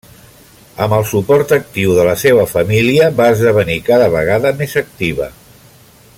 [0.85, 5.31] Amb el suport actiu de la seva família va esdevenir cada vegada més activa.